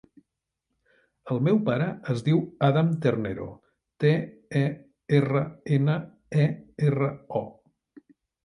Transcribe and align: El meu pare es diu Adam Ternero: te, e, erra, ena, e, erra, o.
El 1.35 1.41
meu 1.47 1.59
pare 1.67 1.89
es 2.13 2.23
diu 2.29 2.41
Adam 2.69 2.89
Ternero: 3.05 3.47
te, 4.05 4.15
e, 4.63 4.65
erra, 5.19 5.45
ena, 5.79 5.99
e, 6.47 6.51
erra, 6.91 7.13
o. 7.45 7.47